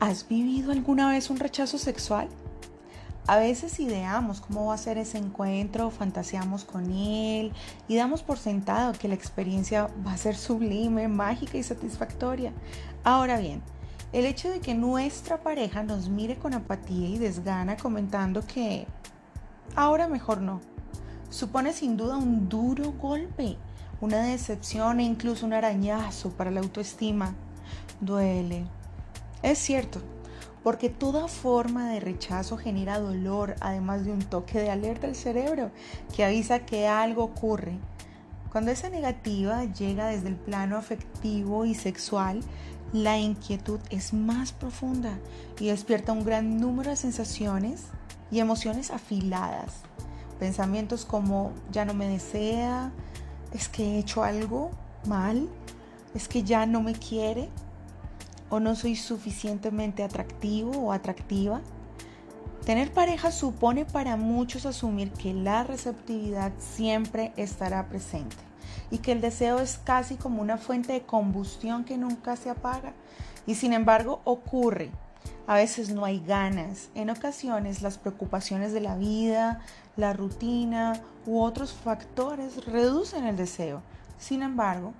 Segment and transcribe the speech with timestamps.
[0.00, 2.26] ¿Has vivido alguna vez un rechazo sexual?
[3.26, 7.52] A veces ideamos cómo va a ser ese encuentro, fantaseamos con él
[7.86, 12.54] y damos por sentado que la experiencia va a ser sublime, mágica y satisfactoria.
[13.04, 13.60] Ahora bien,
[14.14, 18.86] el hecho de que nuestra pareja nos mire con apatía y desgana comentando que
[19.76, 20.62] ahora mejor no,
[21.28, 23.58] supone sin duda un duro golpe,
[24.00, 27.34] una decepción e incluso un arañazo para la autoestima.
[28.00, 28.64] Duele,
[29.42, 30.00] es cierto,
[30.62, 35.70] porque toda forma de rechazo genera dolor, además de un toque de alerta al cerebro
[36.14, 37.78] que avisa que algo ocurre.
[38.52, 42.40] Cuando esa negativa llega desde el plano afectivo y sexual,
[42.92, 45.18] la inquietud es más profunda
[45.60, 47.84] y despierta un gran número de sensaciones
[48.30, 49.82] y emociones afiladas.
[50.40, 52.90] Pensamientos como ya no me desea,
[53.52, 54.72] es que he hecho algo
[55.06, 55.48] mal,
[56.14, 57.48] es que ya no me quiere,
[58.50, 61.60] o no soy suficientemente atractivo o atractiva.
[62.64, 68.36] Tener pareja supone para muchos asumir que la receptividad siempre estará presente
[68.90, 72.92] y que el deseo es casi como una fuente de combustión que nunca se apaga.
[73.46, 74.90] Y sin embargo ocurre.
[75.46, 76.90] A veces no hay ganas.
[76.94, 79.60] En ocasiones las preocupaciones de la vida,
[79.96, 83.82] la rutina u otros factores reducen el deseo.
[84.18, 84.92] Sin embargo,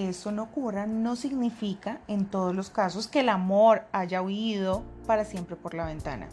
[0.00, 4.82] que eso no ocurra no significa en todos los casos que el amor haya huido
[5.06, 6.28] para siempre por la ventana.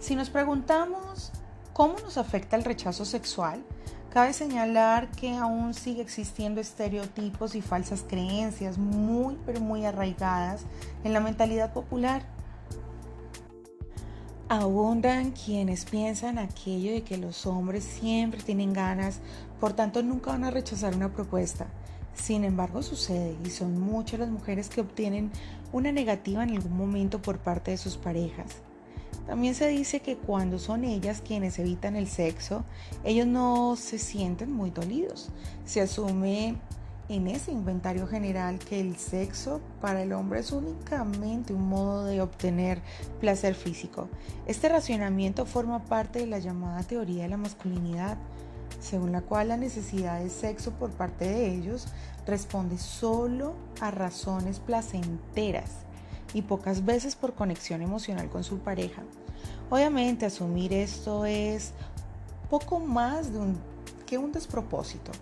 [0.00, 1.30] Si nos preguntamos
[1.72, 3.62] cómo nos afecta el rechazo sexual,
[4.10, 10.62] cabe señalar que aún sigue existiendo estereotipos y falsas creencias muy pero muy arraigadas
[11.04, 12.24] en la mentalidad popular.
[14.48, 19.20] Abundan quienes piensan aquello de que los hombres siempre tienen ganas,
[19.60, 21.68] por tanto nunca van a rechazar una propuesta
[22.14, 25.30] sin embargo, sucede y son muchas las mujeres que obtienen
[25.72, 28.56] una negativa en algún momento por parte de sus parejas.
[29.26, 32.64] También se dice que cuando son ellas quienes evitan el sexo,
[33.04, 35.30] ellos no se sienten muy dolidos.
[35.64, 36.56] Se asume
[37.08, 42.20] en ese inventario general que el sexo para el hombre es únicamente un modo de
[42.20, 42.80] obtener
[43.20, 44.08] placer físico.
[44.46, 48.18] Este racionamiento forma parte de la llamada teoría de la masculinidad
[48.80, 51.86] según la cual la necesidad de sexo por parte de ellos
[52.26, 55.70] responde solo a razones placenteras
[56.34, 59.02] y pocas veces por conexión emocional con su pareja.
[59.70, 61.72] Obviamente asumir esto es
[62.50, 63.30] poco más
[64.06, 65.12] que un despropósito.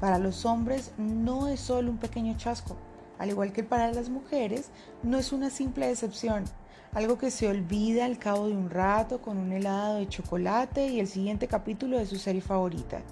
[0.00, 2.76] Para los hombres no es solo un pequeño chasco,
[3.18, 4.70] al igual que para las mujeres
[5.02, 6.44] no es una simple decepción,
[6.92, 11.00] algo que se olvida al cabo de un rato con un helado de chocolate y
[11.00, 13.02] el siguiente capítulo de su serie favorita.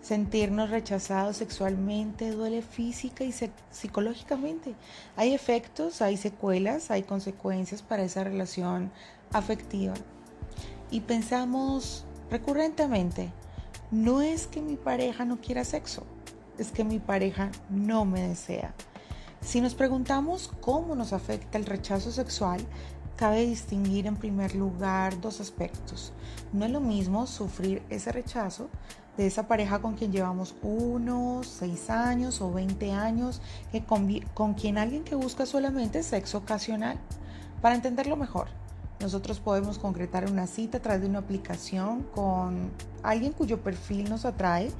[0.00, 3.34] Sentirnos rechazados sexualmente duele física y
[3.70, 4.74] psicológicamente.
[5.16, 8.92] Hay efectos, hay secuelas, hay consecuencias para esa relación
[9.32, 9.94] afectiva.
[10.90, 13.32] Y pensamos recurrentemente,
[13.90, 16.04] no es que mi pareja no quiera sexo,
[16.58, 18.74] es que mi pareja no me desea.
[19.40, 22.60] Si nos preguntamos cómo nos afecta el rechazo sexual,
[23.16, 26.12] cabe distinguir en primer lugar dos aspectos.
[26.52, 28.68] No es lo mismo sufrir ese rechazo
[29.18, 33.42] de esa pareja con quien llevamos unos 6 años o 20 años
[33.72, 36.98] que con, con quien alguien que busca solamente sexo ocasional.
[37.60, 38.46] Para entenderlo mejor,
[39.00, 42.70] nosotros podemos concretar una cita a través de una aplicación con
[43.02, 44.70] alguien cuyo perfil nos atrae.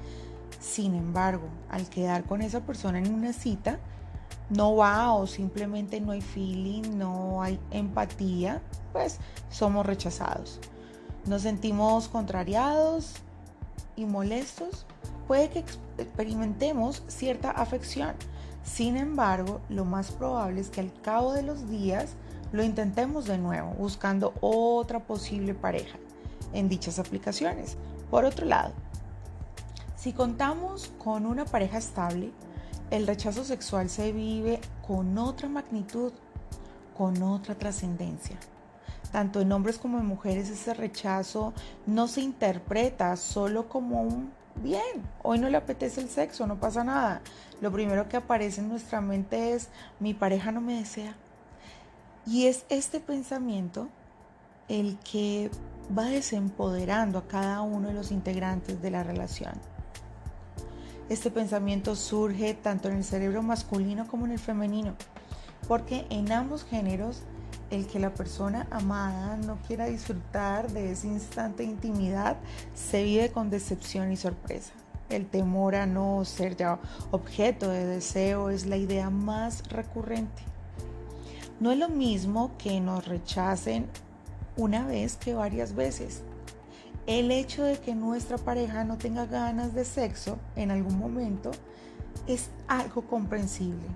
[0.60, 3.80] Sin embargo, al quedar con esa persona en una cita,
[4.50, 8.62] no va o simplemente no hay feeling, no hay empatía,
[8.92, 9.18] pues
[9.50, 10.60] somos rechazados.
[11.26, 13.14] Nos sentimos contrariados
[13.98, 14.86] y molestos.
[15.26, 15.64] Puede que
[15.98, 18.14] experimentemos cierta afección.
[18.62, 22.10] Sin embargo, lo más probable es que al cabo de los días
[22.52, 25.98] lo intentemos de nuevo, buscando otra posible pareja
[26.52, 27.76] en dichas aplicaciones.
[28.10, 28.72] Por otro lado,
[29.96, 32.30] si contamos con una pareja estable,
[32.90, 36.12] el rechazo sexual se vive con otra magnitud,
[36.96, 38.38] con otra trascendencia.
[39.12, 41.54] Tanto en hombres como en mujeres ese rechazo
[41.86, 44.32] no se interpreta solo como un
[44.62, 47.22] bien, hoy no le apetece el sexo, no pasa nada.
[47.60, 49.68] Lo primero que aparece en nuestra mente es
[50.00, 51.14] mi pareja no me desea.
[52.26, 53.88] Y es este pensamiento
[54.68, 55.50] el que
[55.96, 59.54] va desempoderando a cada uno de los integrantes de la relación.
[61.08, 64.94] Este pensamiento surge tanto en el cerebro masculino como en el femenino,
[65.66, 67.22] porque en ambos géneros
[67.70, 72.36] el que la persona amada no quiera disfrutar de ese instante de intimidad
[72.74, 74.72] se vive con decepción y sorpresa.
[75.10, 76.78] El temor a no ser ya
[77.10, 80.42] objeto de deseo es la idea más recurrente.
[81.60, 83.86] No es lo mismo que nos rechacen
[84.56, 86.22] una vez que varias veces.
[87.06, 91.52] El hecho de que nuestra pareja no tenga ganas de sexo en algún momento
[92.26, 93.86] es algo comprensible.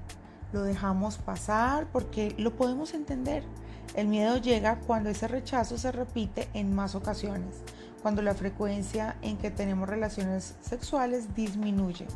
[0.52, 3.42] Lo dejamos pasar porque lo podemos entender.
[3.94, 7.62] El miedo llega cuando ese rechazo se repite en más ocasiones,
[8.02, 12.06] cuando la frecuencia en que tenemos relaciones sexuales disminuye.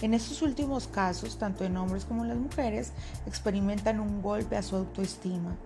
[0.00, 2.92] En estos últimos casos, tanto en hombres como en mujeres,
[3.26, 5.56] experimentan un golpe a su autoestima.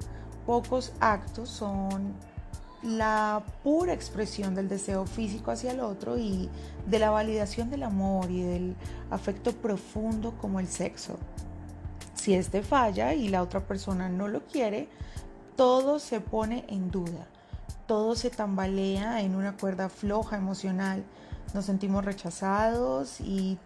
[0.46, 2.14] Pocos actos son
[2.82, 6.48] la pura expresión del deseo físico hacia el otro y
[6.86, 8.74] de la validación del amor y del
[9.10, 11.16] afecto profundo como el sexo.
[12.22, 14.88] Si este falla y la otra persona no lo quiere,
[15.56, 17.26] todo se pone en duda,
[17.88, 21.02] todo se tambalea en una cuerda floja emocional,
[21.52, 23.58] nos sentimos rechazados y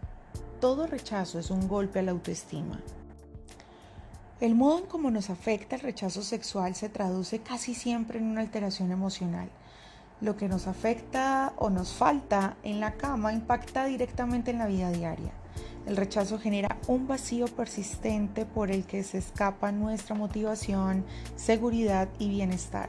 [0.59, 2.81] todo rechazo es un golpe a la autoestima.
[4.41, 8.41] El modo en cómo nos afecta el rechazo sexual se traduce casi siempre en una
[8.41, 9.51] alteración emocional.
[10.23, 14.91] Lo que nos afecta o nos falta en la cama impacta directamente en la vida
[14.91, 15.33] diaria.
[15.87, 21.05] El rechazo genera un vacío persistente por el que se escapa nuestra motivación,
[21.37, 22.89] seguridad y bienestar.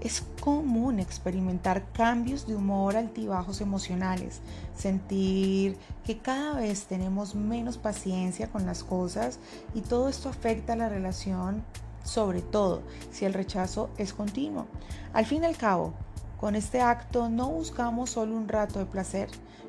[0.00, 4.42] Es común experimentar cambios de humor, altibajos emocionales,
[4.76, 9.40] sentir que cada vez tenemos menos paciencia con las cosas
[9.74, 11.64] y todo esto afecta la relación,
[12.04, 14.66] sobre todo si el rechazo es continuo.
[15.12, 15.94] Al fin y al cabo,
[16.38, 19.28] con este acto no buscamos solo un rato de placer,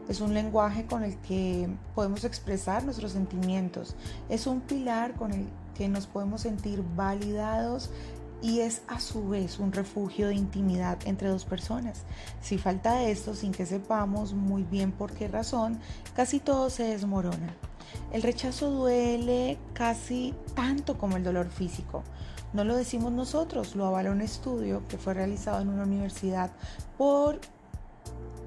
[0.09, 3.95] es un lenguaje con el que podemos expresar nuestros sentimientos,
[4.29, 7.89] es un pilar con el que nos podemos sentir validados
[8.41, 12.03] y es a su vez un refugio de intimidad entre dos personas.
[12.41, 15.79] Si falta esto sin que sepamos muy bien por qué razón,
[16.15, 17.55] casi todo se desmorona.
[18.11, 22.03] El rechazo duele casi tanto como el dolor físico.
[22.53, 26.51] No lo decimos nosotros, lo avala un estudio que fue realizado en una universidad
[26.97, 27.39] por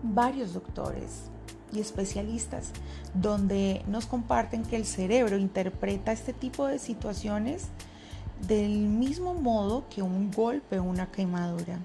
[0.02, 1.24] varios doctores
[1.72, 2.72] y especialistas,
[3.14, 7.68] donde nos comparten que el cerebro interpreta este tipo de situaciones
[8.46, 11.78] del mismo modo que un golpe o una quemadura.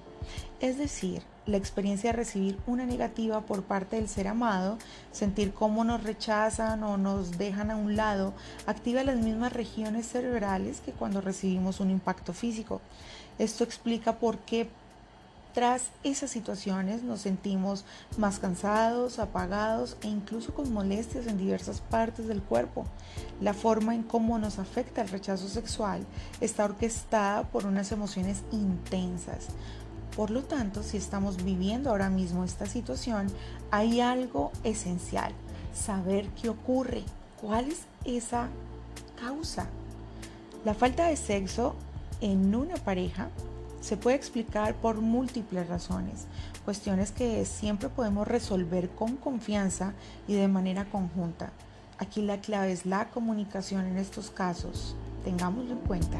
[0.60, 4.78] Es decir, la experiencia de recibir una negativa por parte del ser amado,
[5.12, 8.34] sentir cómo nos rechazan o nos dejan a un lado,
[8.66, 12.80] activa las mismas regiones cerebrales que cuando recibimos un impacto físico.
[13.38, 14.68] Esto explica por qué
[15.56, 17.86] tras esas situaciones nos sentimos
[18.18, 22.84] más cansados, apagados e incluso con molestias en diversas partes del cuerpo.
[23.40, 26.04] La forma en cómo nos afecta el rechazo sexual
[26.42, 29.46] está orquestada por unas emociones intensas.
[30.16, 33.26] Por lo tanto, si estamos viviendo ahora mismo esta situación,
[33.70, 35.32] hay algo esencial,
[35.74, 37.02] saber qué ocurre,
[37.38, 38.48] cuál es esa
[39.20, 39.66] causa.
[40.64, 41.76] La falta de sexo
[42.22, 43.28] en una pareja
[43.82, 46.26] se puede explicar por múltiples razones,
[46.64, 49.92] cuestiones que siempre podemos resolver con confianza
[50.26, 51.52] y de manera conjunta.
[51.98, 54.96] Aquí la clave es la comunicación en estos casos.
[55.24, 56.18] Tengámoslo en cuenta.